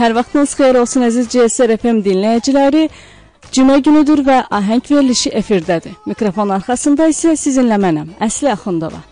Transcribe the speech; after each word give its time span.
Hər 0.00 0.14
vaxtınız 0.16 0.54
xeyir 0.56 0.76
olsun 0.80 1.02
əziz 1.04 1.26
GSR 1.28 1.74
FM 1.74 1.98
dinləyiciləri. 2.00 2.86
Cümə 3.52 3.74
günüdür 3.84 4.22
və 4.24 4.38
ahəng 4.58 4.80
verilişi 4.88 5.28
efirdədir. 5.36 5.92
Mikrofon 6.08 6.54
arxasında 6.56 7.10
isə 7.12 7.34
sizinlə 7.36 7.76
mənəm, 7.84 8.14
Əsli 8.16 8.48
Axundova. 8.48 9.02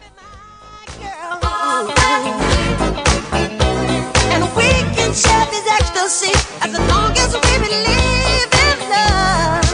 Share 5.19 5.51
his 5.51 5.66
ecstasy 5.77 6.32
as 6.62 6.73
long 6.89 7.12
as 7.25 7.32
we 7.34 7.52
believe 7.64 8.52
in 8.64 8.79
love. 8.93 9.68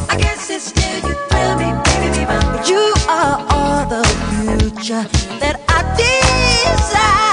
I 0.09 0.15
guess 0.17 0.49
it's 0.49 0.65
still 0.67 1.09
you 1.09 1.15
thrill 1.27 1.55
me, 1.57 1.69
baby, 1.83 2.09
baby. 2.19 2.25
but 2.25 2.69
You 2.69 2.93
are 3.09 3.45
all 3.49 3.85
the 3.89 4.03
future 4.29 5.03
that 5.41 5.59
I 5.67 5.79
desire. 5.99 7.30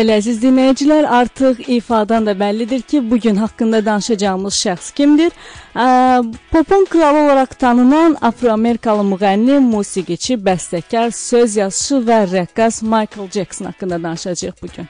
Bəli, 0.00 0.14
əziz 0.16 0.38
dinləyicilər, 0.40 1.04
artıq 1.12 1.58
ifadan 1.74 2.24
da 2.24 2.32
bəllidir 2.32 2.86
ki, 2.88 3.02
bu 3.10 3.18
gün 3.20 3.36
haqqında 3.36 3.82
danışacağımız 3.84 4.56
şəxs 4.56 4.94
kimdir? 4.96 5.34
Ə, 5.76 5.88
popun 6.54 6.86
kralı 6.88 7.26
olaraq 7.26 7.52
tanınan 7.60 8.16
afroamerikalı 8.30 9.04
müğənni, 9.10 9.58
musiqiçi, 9.66 10.38
bəstəkar, 10.48 11.12
söz 11.12 11.60
yazışı 11.60 12.00
və 12.08 12.18
rəqqas 12.32 12.80
Michael 12.80 13.28
Jackson 13.36 13.68
haqqında 13.68 14.02
danışacağıq 14.02 14.62
bu 14.62 14.72
gün. 14.76 14.88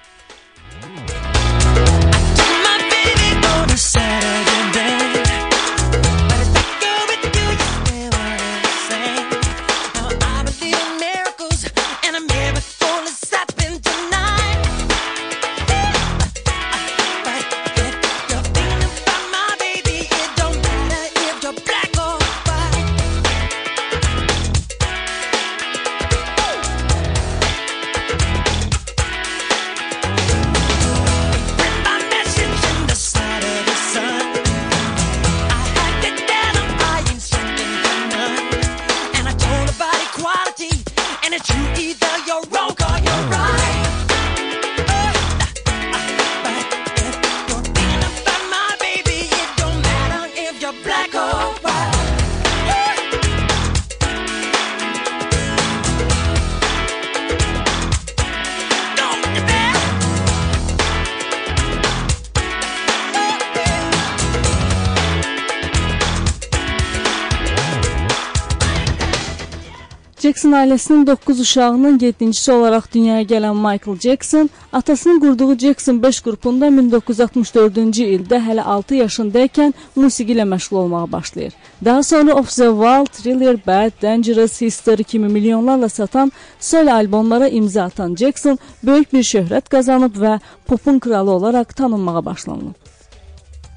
Jackson 70.41 70.57
ailəsinin 70.57 71.07
9 71.07 71.41
uşağının 71.41 71.99
7-cisi 71.99 72.53
olaraq 72.53 72.87
dünyaya 72.95 73.23
gələn 73.23 73.57
Michael 73.57 73.99
Jackson 74.01 74.51
atasının 74.73 75.21
qurduğu 75.21 75.59
Jackson 75.59 76.03
5 76.03 76.21
qrupunda 76.21 76.69
1964-cü 76.69 78.07
ildə 78.15 78.39
hələ 78.47 78.63
6 78.63 78.95
yaşındaykən 79.03 79.75
musiqi 79.97 80.33
ilə 80.33 80.47
məşğul 80.49 80.77
olmağa 80.77 81.13
başlayır. 81.13 81.53
Daha 81.85 82.03
sonra 82.03 82.35
Off 82.35 82.57
the 82.57 82.71
Wall, 82.81 83.05
Thriller, 83.05 83.59
Bad, 83.67 84.03
Dangerous, 84.03 84.61
History 84.61 85.03
kimi 85.03 85.29
milyonlarla 85.29 85.89
satan 85.89 86.33
solo 86.61 86.91
albomlara 86.91 87.49
imza 87.49 87.83
atan 87.83 88.15
Jackson 88.15 88.59
böyük 88.83 89.13
bir 89.13 89.23
şöhrət 89.23 89.69
qazanıb 89.69 90.17
və 90.17 90.39
popun 90.67 90.99
kralı 90.99 91.31
olaraq 91.31 91.77
tanınmağa 91.77 92.25
başlanıb. 92.25 92.73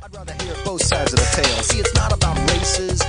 I'd 0.06 0.16
rather 0.16 0.34
hear 0.46 0.56
both 0.66 0.82
sides 0.82 1.14
of 1.14 1.20
the 1.20 1.42
tale. 1.42 1.64
See, 1.64 1.80
it's 1.80 1.96
not 1.96 2.14
about 2.14 2.38
races, 2.52 3.02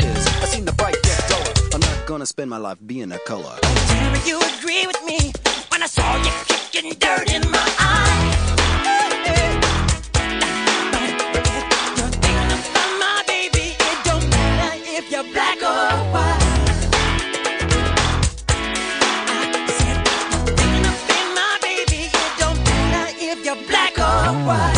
is 0.00 0.02
where 0.02 0.12
your 0.12 0.22
space 0.24 0.26
is. 0.26 0.26
I 0.42 0.46
seen 0.46 0.64
the 0.64 0.72
bright 0.72 0.96
get 1.02 1.24
duller. 1.28 1.52
I'm 1.74 1.80
not 1.80 2.06
gonna 2.06 2.26
spend 2.26 2.50
my 2.50 2.58
life 2.58 2.78
being 2.86 3.12
a 3.12 3.18
color. 3.20 3.58
Tell 3.62 4.26
you 4.26 4.40
agree 4.58 4.86
with 4.86 5.02
me 5.04 5.32
when 5.68 5.82
I 5.82 5.86
saw 5.86 6.16
you 6.16 6.32
kicking 6.46 6.92
dirt 6.98 7.32
in 7.32 7.42
my 7.50 7.68
eye. 7.78 8.30
You're 11.96 12.10
thinking 12.10 12.52
about 12.52 12.90
my 12.98 13.22
baby. 13.26 13.76
It 13.78 14.04
don't 14.04 14.28
matter 14.30 14.72
if 14.96 15.10
you're 15.10 15.28
black 15.32 15.58
or 15.62 15.90
white. 16.12 16.42
I 19.28 19.68
said 19.78 19.98
you're 20.32 20.56
thinking 20.56 20.86
about 20.92 21.26
my 21.38 21.58
baby. 21.62 22.00
It 22.12 22.32
don't 22.38 22.58
matter 22.64 23.06
if 23.18 23.44
you're 23.44 23.62
black 23.68 23.98
or 23.98 24.34
white. 24.46 24.73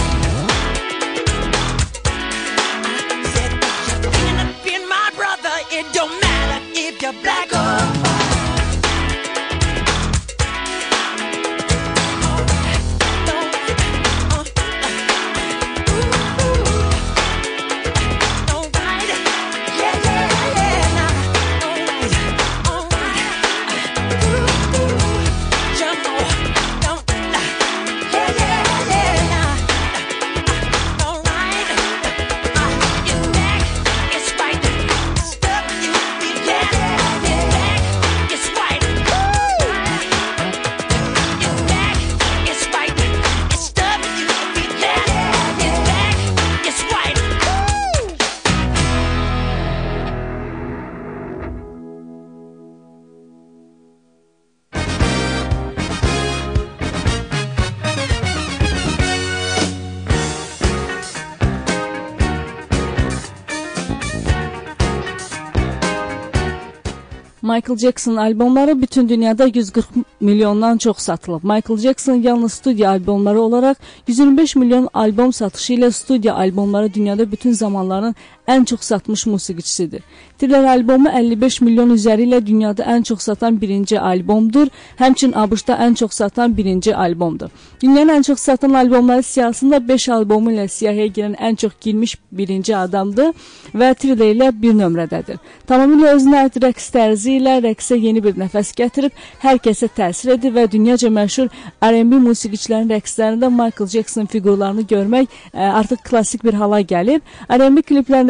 Michael 67.57 67.79
Jackson 67.79 68.17
albomları 68.17 68.83
bütün 68.83 69.09
dünyada 69.09 69.47
140 69.47 69.87
milyondan 70.21 70.79
çox 70.79 70.97
satılıb. 70.97 71.45
Michael 71.45 71.79
Jackson 71.79 72.15
yalnız 72.15 72.53
studiya 72.53 72.91
albomları 72.91 73.41
olaraq 73.41 73.75
125 74.07 74.57
milyon 74.57 74.89
albom 74.95 75.33
satışı 75.33 75.73
ilə 75.73 75.93
studiya 75.93 76.35
albomları 76.35 76.95
dünyada 76.95 77.33
bütün 77.33 77.53
zamanların 77.53 78.15
ən 78.49 78.65
çox 78.65 78.81
satmış 78.81 79.27
musiqiçisidir. 79.27 80.03
Thriller 80.39 80.65
albomu 80.65 81.09
55 81.09 81.61
milyon 81.61 81.91
üzəri 81.95 82.27
ilə 82.29 82.47
dünyada 82.47 82.83
ən 82.83 83.03
çox 83.03 83.23
satan 83.23 83.61
birinci 83.61 84.01
albomdur. 84.01 84.69
Həmçinin 84.99 85.33
ABŞ-da 85.33 85.79
ən 85.87 85.95
çox 85.95 86.13
satan 86.13 86.57
birinci 86.57 86.97
albomdur. 86.97 87.51
Dünyanın 87.83 88.19
ən 88.19 88.23
çox 88.23 88.41
satan 88.41 88.75
albomları 88.75 89.23
siyahısında 89.23 89.89
5 89.89 90.09
albomu 90.09 90.53
ilə 90.53 90.69
siyahıya 90.69 91.07
girən 91.07 91.37
ən 91.37 91.57
çox 91.57 91.73
girmiş 91.81 92.17
birinci 92.33 92.77
adamdır 92.77 93.33
və 93.75 93.95
Thriller 93.95 94.35
ilə 94.35 94.51
bir 94.63 94.77
nömrədədir. 94.77 95.39
Tamamilə 95.67 96.13
özünə 96.17 96.43
aid 96.45 96.61
rəqs 96.63 96.91
tərzi 96.93 97.39
ilə 97.41 97.57
rəqsə 97.65 97.99
yeni 97.99 98.23
bir 98.25 98.37
nəfəs 98.39 98.75
gətirib, 98.77 99.13
hər 99.41 99.59
kəsə 99.65 99.89
təsir 99.97 100.35
edir 100.37 100.53
və 100.53 100.67
dünyaca 100.73 101.09
məşhur 101.11 101.49
R&B 101.83 102.21
musiqiçilərinin 102.29 102.93
rəqslərində 102.95 103.51
Michael 103.51 103.91
Jackson 103.91 104.29
fiqurlarını 104.31 104.87
görmək 104.93 105.27
ə, 105.53 105.73
artıq 105.81 106.05
klassik 106.05 106.45
bir 106.45 106.55
hala 106.61 106.81
gəlib. 106.81 107.25
R&B 107.51 107.83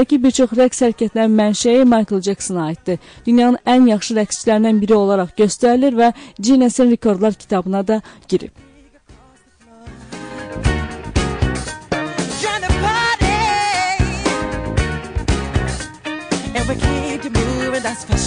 kliplərindəki 0.07 0.23
bir 0.23 0.31
çox 0.31 0.53
rəqs 0.57 0.83
hərəkətlərinin 0.85 1.37
mənşəyi 1.37 1.85
Michael 1.85 2.23
Jacksona 2.23 2.67
aiddir. 2.71 2.99
Dünyanın 3.27 3.59
ən 3.67 3.89
yaxşı 3.91 4.15
rəqsçilərindən 4.15 4.81
biri 4.81 4.95
olaraq 4.95 5.35
göstərilir 5.37 5.97
və 5.99 6.13
Guinness 6.39 6.81
Rekordlar 6.81 7.35
kitabına 7.35 7.87
da 7.87 8.03
girib. 8.29 8.51
trying 17.97 18.11
to 18.11 18.26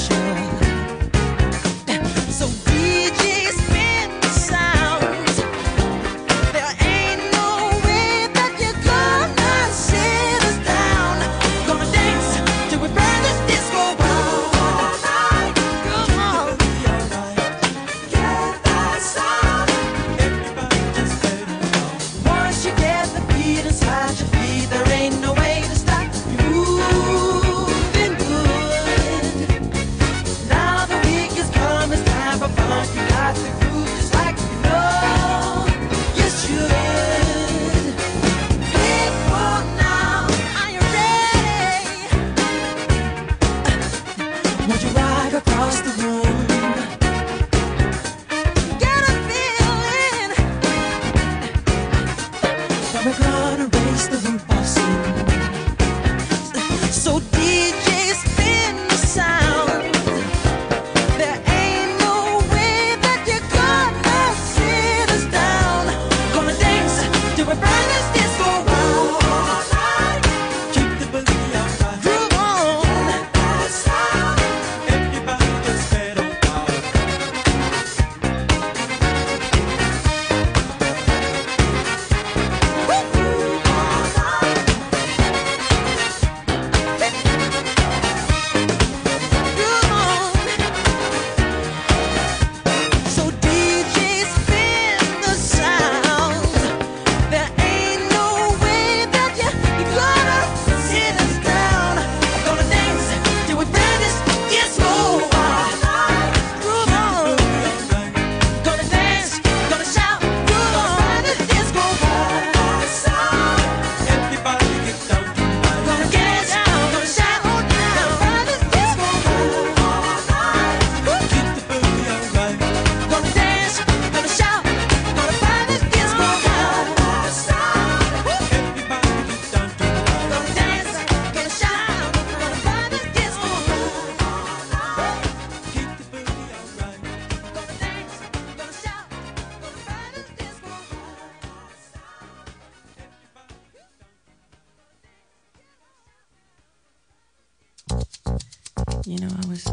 you 149.10 149.18
know, 149.18 149.28
I 149.44 149.48
was, 149.48 149.66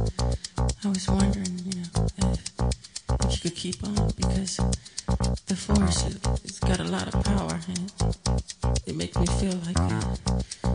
I 0.83 0.88
was 0.88 1.07
wondering, 1.11 1.61
you 1.66 1.78
know, 1.78 2.07
if, 2.16 2.52
if 3.21 3.33
you 3.33 3.50
could 3.50 3.55
keep 3.55 3.85
on 3.85 4.11
because 4.16 4.57
the 5.47 5.55
force, 5.55 6.07
it's 6.43 6.59
got 6.59 6.81
a 6.81 6.85
lot 6.85 7.14
of 7.14 7.23
power 7.23 7.61
and 7.69 7.93
it 8.87 8.97
makes 8.97 9.19
me 9.19 9.26
feel 9.26 9.52
like, 9.66 10.65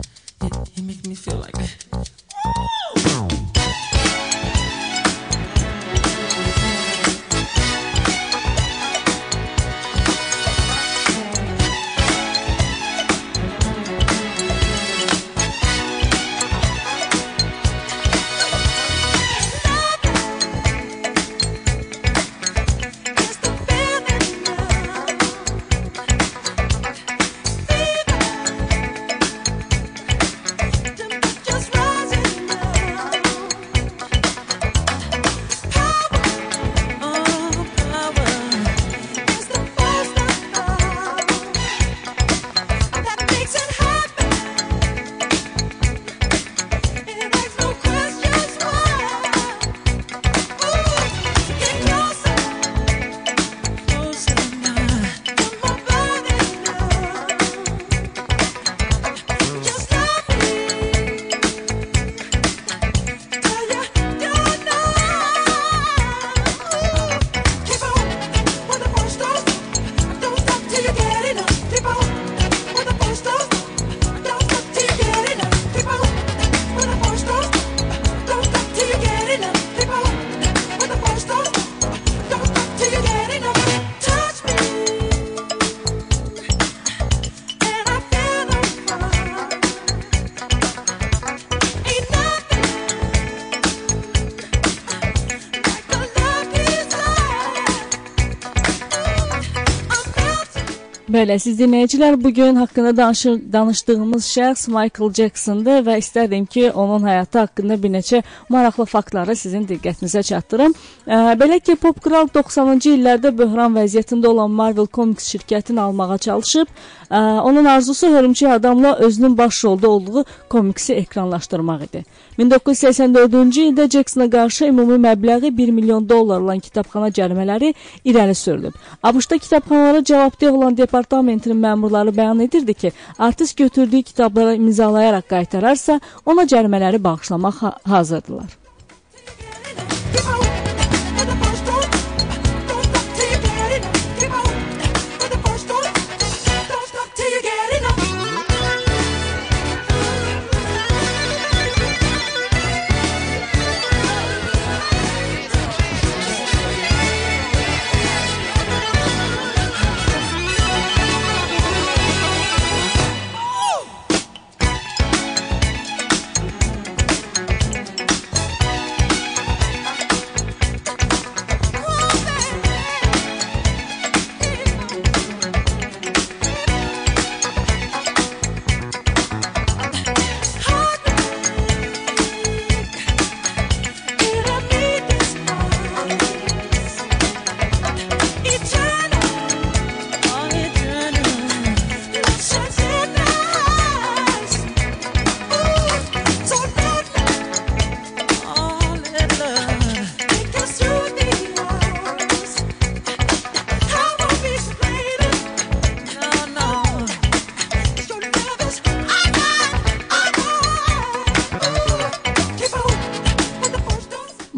Belə, 101.22 101.36
siz 101.38 101.54
dinləyicilər 101.54 102.16
bu 102.18 102.32
gün 102.34 102.56
haqqında 102.58 102.96
danışır, 102.96 103.36
danışdığımız 103.52 104.24
şəxs 104.26 104.64
Michael 104.74 105.12
Jacksondır 105.14 105.84
və 105.86 105.94
istərdim 106.00 106.48
ki, 106.50 106.64
onun 106.72 107.04
həyatı 107.06 107.38
haqqında 107.44 107.76
bir 107.82 107.92
neçə 107.94 108.24
maraqlı 108.50 108.88
faktları 108.90 109.36
sizin 109.38 109.62
diqqətinizə 109.68 110.24
çatdırım. 110.26 110.74
Ə, 111.06 111.20
belə 111.38 111.60
ki, 111.62 111.76
Pop 111.78 112.00
Kral 112.02 112.26
90-cı 112.34 112.96
illərdə 112.96 113.30
böhran 113.38 113.76
vəziyyətində 113.78 114.32
olan 114.32 114.50
Marvel 114.50 114.88
Comics 114.90 115.30
şirkətini 115.30 115.78
almağa 115.84 116.18
çalışıb. 116.26 116.74
Ə, 117.06 117.22
onun 117.46 117.70
arzusu 117.70 118.10
hörümçək 118.10 118.56
adamla 118.56 118.96
özünün 119.06 119.38
baş 119.38 119.64
rolda 119.64 119.90
olduğu 119.90 120.24
komiksi 120.48 120.94
ekranlaşdırmaq 121.04 121.86
idi. 121.86 122.04
1984-cü 122.38 123.68
ildə 123.68 123.88
Jacksona 123.94 124.30
qarşı 124.30 124.72
ümumi 124.72 124.98
məbləği 125.06 125.56
1 125.56 125.70
milyon 125.70 126.08
dollar 126.08 126.40
olan 126.40 126.58
kitabxana 126.58 127.12
cərimələri 127.14 127.74
irəli 128.04 128.34
sürülüb. 128.34 128.74
ABŞ-da 129.02 129.38
kitabxanalara 129.38 130.04
cavabdeh 130.04 130.52
olan 130.52 130.76
departamentinin 131.22 131.60
məmurları 131.62 132.10
bəyan 132.10 132.40
edirdi 132.42 132.74
ki, 132.74 132.92
artist 133.18 133.56
götürdüyü 133.56 134.02
kitabları 134.02 134.56
imzalayaraq 134.56 135.28
qaytararsa, 135.28 136.00
ona 136.26 136.42
cərimələri 136.42 137.02
bağışlamaq 137.04 137.54
ha 137.62 137.78
hazırdılar. 137.84 138.50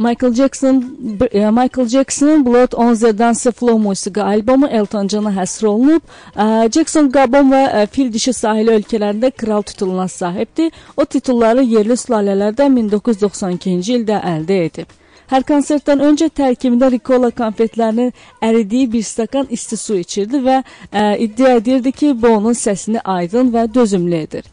Michael 0.05 0.35
Jackson 0.35 0.99
e, 1.33 1.51
Michael 1.51 1.89
Jackson'ın 1.89 2.47
Blood 2.47 2.73
on 2.73 2.95
the 2.95 3.19
Dance 3.19 3.51
Floor 3.51 3.79
musiqi 3.79 4.23
albomu 4.23 4.67
Elton 4.67 5.09
John-a 5.09 5.31
həsr 5.31 5.67
olunub. 5.67 6.03
E, 6.37 6.69
Jackson 6.73 7.11
Gabon 7.11 7.53
və 7.53 7.63
e, 7.83 7.87
fil 7.87 8.13
dişi 8.13 8.33
sahili 8.33 8.75
ölkələrində 8.79 9.31
kral 9.31 9.63
tituluna 9.63 10.09
sahibdir. 10.09 10.73
O 10.97 11.05
titulları 11.05 11.65
yerli 11.65 11.97
sülalələrdən 11.97 12.77
1992-ci 12.81 13.97
ildə 14.01 14.21
əldə 14.35 14.61
edib. 14.67 14.93
Hər 15.33 15.45
konsertdən 15.49 16.03
öncə 16.05 16.29
tərkibində 16.29 16.91
Ricola 16.93 17.31
konfetlərinin 17.33 18.13
əridiyi 18.45 18.91
bir 18.93 19.07
stakan 19.09 19.49
isti 19.57 19.79
su 19.81 19.97
içirdi 19.97 20.43
və 20.45 20.59
ə, 20.61 21.17
iddia 21.17 21.57
edirdi 21.61 21.93
ki, 21.93 22.13
bu 22.13 22.37
onun 22.37 22.53
səsini 22.53 23.01
aydın 23.17 23.55
və 23.55 23.65
dözümlü 23.75 24.21
edir. 24.27 24.45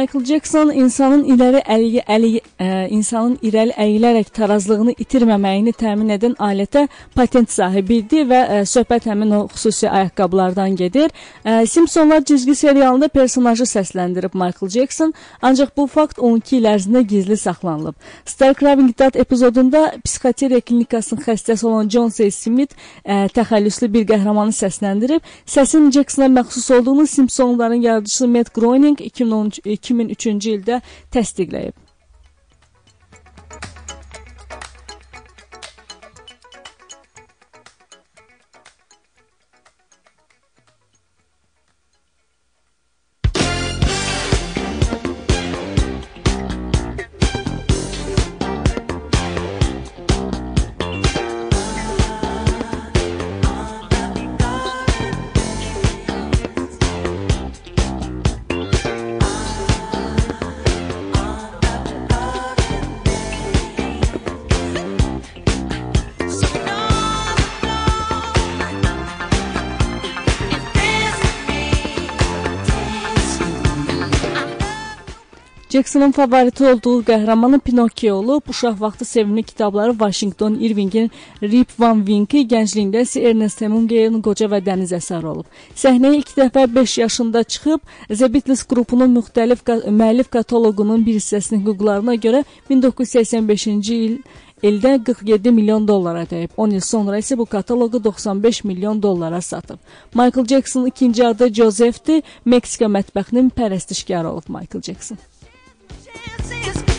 Michael 0.00 0.24
Jackson 0.24 0.70
insanın 0.72 1.26
irəli 1.28 1.60
əli, 1.68 2.00
əli 2.08 2.28
ə, 2.40 2.66
insanın 2.94 3.34
irəli 3.44 3.74
əyilərək 3.76 4.30
tarazlığını 4.32 4.94
itirməməyini 5.02 5.74
təmin 5.76 6.14
edən 6.14 6.38
alətə 6.40 6.86
patent 7.12 7.50
sahibi 7.52 7.98
idi 8.00 8.22
və 8.30 8.38
ə, 8.40 8.60
söhbət 8.70 9.10
həmin 9.10 9.34
o 9.36 9.40
xüsusi 9.52 9.90
ayaqqabılardan 9.90 10.78
gedir. 10.78 11.12
Ə, 11.44 11.66
Simpsonlar 11.68 12.24
cizgi 12.24 12.54
serialında 12.56 13.10
personajı 13.12 13.66
səsləndirib 13.68 14.32
Michael 14.32 14.70
Jackson, 14.72 15.12
ancaq 15.42 15.74
bu 15.76 15.84
fakt 15.86 16.22
12 16.30 16.56
il 16.56 16.70
ərzində 16.70 17.04
gizli 17.12 17.36
saxlanılıb. 17.36 17.98
Star 18.24 18.56
Craving 18.56 18.96
Dad 18.96 19.20
epizodunda 19.20 19.84
psixiatriya 20.06 20.62
klinikasının 20.64 21.26
xəstəsi 21.28 21.66
olan 21.68 21.92
John 21.92 22.08
C. 22.08 22.30
Smith 22.30 22.72
ə, 23.04 23.26
təxəllüslü 23.36 23.90
bir 23.98 24.08
qəhrəmanı 24.14 24.56
səsləndirib. 24.62 25.28
Səsin 25.44 25.92
Jacksona 25.92 26.32
məxsus 26.40 26.72
olduğunu 26.78 27.06
Simpsonların 27.06 27.84
yaradıcısı 27.84 28.28
Matt 28.28 28.54
Groening 28.54 29.00
2013 29.10 29.60
2003-cü 29.90 30.56
ildə 30.58 30.80
təsdiqləyib. 31.14 31.76
Jacksonın 75.70 76.10
favoriti 76.10 76.64
olduğu 76.64 77.02
qəhrəmanı 77.02 77.60
Pinokio 77.60 78.14
olub. 78.14 78.42
Uşaq 78.48 78.80
vaxtı 78.80 79.04
sevimli 79.04 79.42
kitabları 79.42 79.90
Washington 79.90 80.54
Irvingin 80.54 81.10
Rip 81.42 81.68
Van 81.78 81.98
Wink'i, 82.06 82.42
gəncliyində 82.46 83.04
isə 83.06 83.22
Ernest 83.30 83.62
Hemingway'in 83.62 84.16
Qoca 84.22 84.48
və 84.50 84.58
Dəniz 84.66 84.90
əsəri 84.98 85.30
olub. 85.30 85.46
Səhnəyə 85.78 86.18
ilk 86.18 86.34
dəfə 86.40 86.66
5 86.74 86.98
yaşında 86.98 87.44
çıxıb, 87.44 87.80
The 88.08 88.32
Beatles 88.34 88.66
qrupunun 88.66 89.14
müxtəlif 89.14 89.62
müəllif 90.02 90.34
kataloqunun 90.34 91.06
bir 91.06 91.20
hissəsinin 91.20 91.62
hüquqlarına 91.62 92.18
görə 92.26 92.44
1985-ci 92.70 93.94
il 93.94 94.20
ildə 94.62 94.98
47 95.04 95.54
milyon 95.54 95.86
dollara 95.88 96.26
dəyib. 96.26 96.50
10 96.56 96.78
il 96.80 96.86
sonra 96.92 97.22
isə 97.22 97.38
bu 97.38 97.46
kataloqu 97.46 98.04
95 98.04 98.64
milyon 98.64 99.02
dollara 99.02 99.40
satıb. 99.40 99.78
Michael 100.14 100.46
Jackson 100.46 100.86
ikinci 100.86 101.26
adı 101.26 101.54
Joseph'dir. 101.54 102.22
Meksika 102.44 102.90
mətbəxinin 102.90 103.54
pərəstişkarı 103.54 104.26
olub 104.26 104.48
Michael 104.48 104.82
Jackson. 104.82 105.18
dancing. 106.26 106.89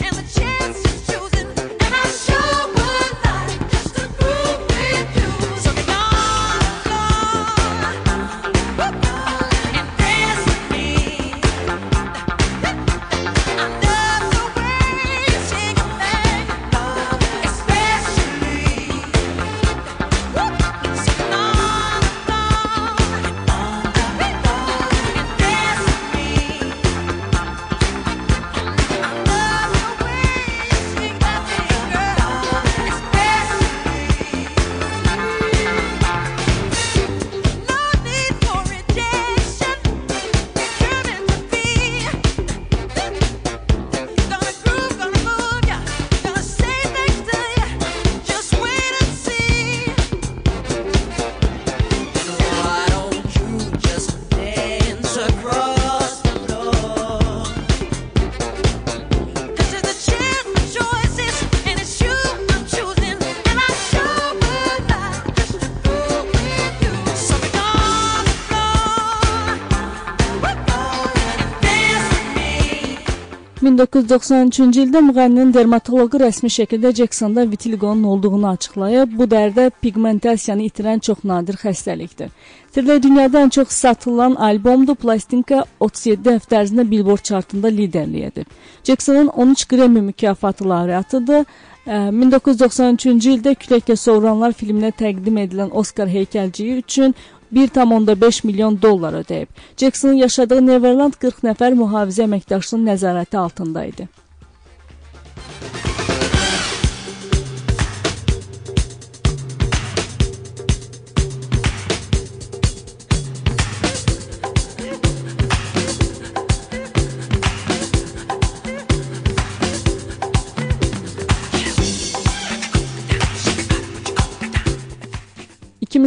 1993-cü 73.82 74.84
ildə 74.86 75.00
müğənninin 75.02 75.54
dermatoloqu 75.56 76.20
rəsmi 76.22 76.50
şəkildə 76.54 76.92
Jacksonda 77.00 77.46
vitiligonun 77.52 78.04
olduğunu 78.04 78.48
açıqlayıb. 78.50 79.16
Bu 79.18 79.26
dərdə 79.32 79.72
pigmentasiyanı 79.82 80.68
itirən 80.68 81.02
çox 81.08 81.24
nadir 81.24 81.58
xəstəlikdir. 81.58 82.30
Tirlə 82.76 83.00
dünyada 83.04 83.42
ən 83.42 83.50
çox 83.50 83.74
satılan 83.74 84.36
albomdur. 84.36 84.96
Plastinka 85.02 85.64
37 85.80 86.30
həftə 86.36 86.60
ərzində 86.62 86.86
Billboard 86.92 87.26
chartında 87.32 87.68
liderlik 87.68 88.24
edib. 88.30 88.54
Jacksonın 88.84 89.28
13 89.28 89.66
Grammy 89.66 90.02
mükafatı 90.12 90.70
laureatıdır. 90.70 91.46
Ə, 91.88 92.02
1993-cü 92.22 93.38
ildə 93.38 93.56
Küləklə 93.58 93.98
Sovranlar 93.98 94.54
filminə 94.54 94.94
təqdim 94.94 95.42
edilən 95.42 95.74
Oscar 95.74 96.08
heykəlciyi 96.08 96.78
üçün 96.84 97.16
1,5 97.54 98.46
milyon 98.48 98.82
dollar 98.82 99.14
ödəyib. 99.14 99.48
Jacksonın 99.78 100.24
yaşadığı 100.24 100.66
Neverland 100.66 101.20
40 101.20 101.44
nəfər 101.52 101.78
mühafizə 101.84 102.28
əməkdaşının 102.30 102.88
nəzarəti 102.94 103.38
altında 103.38 103.86
idi.– 103.86 104.08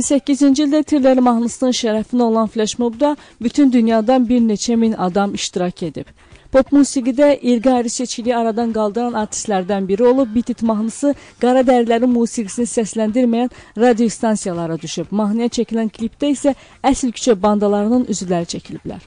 2008-ci 0.05 0.65
ildə 0.67 0.83
Tirlər 0.85 1.21
mahnısının 1.25 1.73
şərəfinə 1.73 2.25
olan 2.27 2.49
flashmobda 2.53 3.15
bütün 3.41 3.71
dünyadan 3.73 4.27
bir 4.29 4.43
neçə 4.45 4.77
min 4.77 4.93
adam 5.07 5.33
iştirak 5.39 5.83
edib. 5.87 6.11
Pop 6.53 6.73
musiqidə 6.77 7.31
irqi 7.53 7.71
ayrı 7.71 7.93
seçkiliyi 7.95 8.37
aradan 8.37 8.75
qaldıran 8.77 9.17
artistlərdən 9.23 9.89
biri 9.89 10.05
olub, 10.11 10.29
Beat 10.35 10.53
It 10.53 10.63
mahnısı 10.63 11.15
qara 11.41 11.65
dərilərin 11.71 12.13
musiqisini 12.19 12.69
səsləndirməyən 12.75 13.51
radio 13.81 14.09
stansiyalara 14.19 14.77
düşüb. 14.83 15.09
Mahnıya 15.11 15.49
çəkilən 15.59 15.89
klipdə 15.97 16.35
isə 16.37 16.55
əsl 16.93 17.17
küçə 17.17 17.41
bandalarının 17.43 18.05
üzvləri 18.13 18.53
çəkiliblər. 18.57 19.01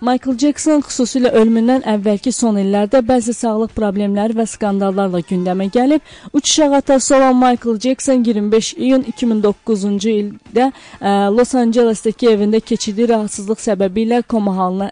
Michael 0.00 0.38
Jackson 0.40 0.80
xüsusilə 0.80 1.28
ölümündən 1.36 1.82
əvvəlki 1.92 2.30
son 2.32 2.56
illərdə 2.56 3.02
bəzi 3.04 3.34
sağlıq 3.36 3.74
problemləri 3.76 4.32
və 4.38 4.46
skandallarla 4.48 5.20
gündəmə 5.28 5.66
gəlib. 5.74 6.00
Uçuşaq 6.32 6.76
atası 6.78 7.16
olan 7.16 7.36
Michael 7.36 7.76
Jackson 7.84 8.24
25 8.24 8.70
iyun 8.78 9.04
2009-cu 9.12 10.14
ildə 10.14 10.70
ə, 10.70 11.12
Los 11.36 11.52
Angelesdəki 11.52 12.30
evində 12.32 12.62
keçirdiyi 12.64 13.10
rahatsızlıq 13.12 13.60
səbəbilə 13.60 14.22
koma 14.22 14.56
halına 14.56 14.88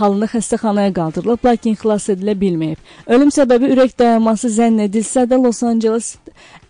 halında 0.00 0.28
xəstəxanaya 0.32 0.92
qaldırılıb, 0.96 1.44
lakin 1.44 1.74
xilas 1.80 2.10
edilə 2.12 2.36
bilməyib. 2.40 2.80
Ölüm 3.08 3.32
səbəbi 3.32 3.72
ürək 3.74 3.96
dayanması 3.98 4.52
zənn 4.60 4.84
edilsə 4.86 5.24
də 5.28 5.40
Los 5.40 5.62
Angeles 5.64 6.14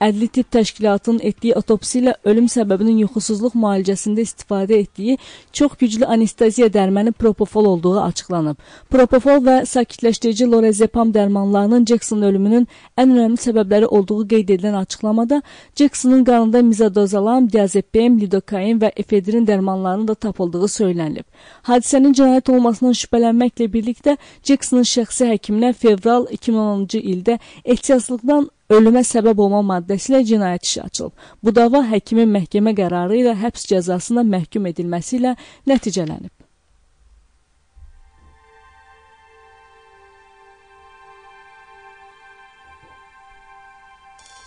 Ədli 0.00 0.28
Tibb 0.32 0.48
Təşkilatının 0.56 1.18
etdiyi 1.28 1.52
otopsiya 1.60 2.00
ilə 2.02 2.12
ölüm 2.30 2.46
səbəbinin 2.48 3.02
yuxusuzluq 3.02 3.52
müalicəsində 3.60 4.22
istifadə 4.24 4.78
etdiyi 4.80 5.16
çox 5.52 5.74
güclü 5.80 6.06
anesteziya 6.14 6.70
dərmanı 6.72 7.12
propofol 7.12 7.66
olduğu 7.74 7.98
açıqlanıb. 8.00 8.56
Propofol 8.90 9.42
və 9.44 9.56
sakitləşdirici 9.68 10.46
lorazepam 10.48 11.12
dərmanlarının 11.12 11.84
Jacksonın 11.90 12.28
ölümünün 12.30 12.64
ən 12.96 13.12
önəmli 13.12 13.42
səbəbləri 13.42 13.90
olduğu 13.98 14.24
qeyd 14.30 14.52
edilən 14.54 14.78
açıqlamada 14.78 15.42
Jacksonın 15.76 16.24
qanında 16.24 16.62
mizadozalam, 16.62 17.50
diazepam, 17.52 18.16
lidokain 18.20 18.80
və 18.80 18.92
efedrin 18.96 19.44
dərmanlarının 19.46 20.08
da 20.08 20.14
tapıldığı 20.14 20.70
söylənilib. 20.76 21.26
Hadisənin 21.68 22.16
cinayət 22.16 22.48
olmasından 22.54 22.96
şübhələnməklə 23.02 23.68
birlikdə 23.76 24.16
Jacksonın 24.48 24.88
şəxsi 24.94 25.28
həkiminə 25.34 25.74
fevral 25.76 26.24
2010-cu 26.38 27.04
ildə 27.12 27.38
ehtiyatsızlıqdan 27.64 28.48
ölümə 28.76 29.04
səbəb 29.06 29.40
olma 29.46 29.62
maddəsi 29.74 30.12
ilə 30.12 30.24
cinayət 30.32 30.68
işi 30.68 30.82
açılıb. 30.86 31.14
Bu 31.42 31.54
dava 31.54 31.84
həkimin 31.92 32.30
məhkəmə 32.36 32.76
qərarı 32.78 33.22
ilə 33.22 33.38
həbs 33.44 33.66
cəzasına 33.72 34.26
məhkum 34.34 34.70
edilməsi 34.70 35.18
ilə 35.20 35.34
nəticələnib. 35.70 36.34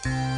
Each 0.06 0.33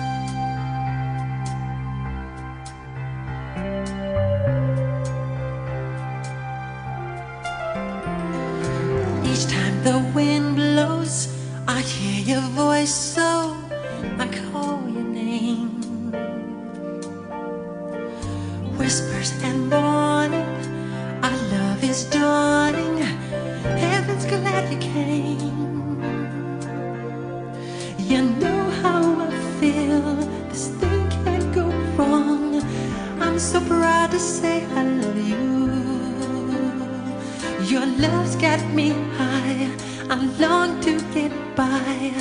I 40.15 40.23
long 40.39 40.79
to 40.79 40.97
get 41.13 41.33
by. 41.57 42.13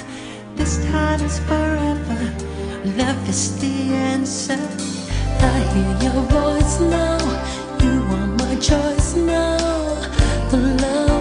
This 0.56 0.84
time 0.90 1.20
is 1.20 1.38
forever. 1.38 2.22
Love 2.98 3.28
is 3.28 3.56
the 3.60 3.94
answer. 3.94 4.58
I 5.38 5.58
hear 5.72 6.10
your 6.10 6.22
voice 6.26 6.80
now. 6.80 7.22
You 7.80 8.02
are 8.16 8.26
my 8.42 8.56
choice 8.56 9.14
now. 9.14 9.58
The 10.50 10.58
love 10.82 11.13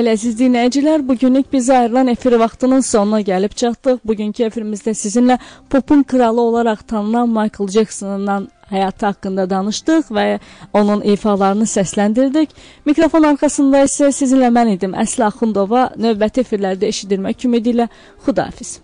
Bəli, 0.00 0.14
əziz 0.16 0.38
dinləyicilər, 0.38 1.02
bu 1.04 1.12
günlük 1.20 1.50
bizə 1.52 1.74
ayrılan 1.82 2.08
efir 2.08 2.32
vaxtının 2.40 2.80
sonuna 2.88 3.18
gəlib 3.20 3.52
çatdıq. 3.62 3.98
Bugünkü 4.08 4.46
efirimizdə 4.46 4.94
sizinlə 4.96 5.36
popun 5.68 6.06
kralı 6.08 6.40
olaraq 6.40 6.86
tanınan 6.88 7.28
Michael 7.28 7.68
Jackson'dan 7.76 8.48
həyatı 8.72 9.10
haqqında 9.10 9.50
danışdıq 9.52 10.08
və 10.16 10.26
onun 10.72 11.04
ifalarını 11.04 11.68
səsləndirdik. 11.76 12.56
Mikrofon 12.88 13.28
arxasında 13.34 13.84
isə 13.92 14.08
sizinlə 14.08 14.48
mən 14.56 14.76
idim 14.78 14.96
Əsla 15.04 15.28
Axundova. 15.28 15.90
Növbəti 16.00 16.48
efirlərdə 16.48 16.88
eşidilmək 16.94 17.50
ümidi 17.50 17.76
ilə 17.76 17.92
Xudahafiz. 18.24 18.78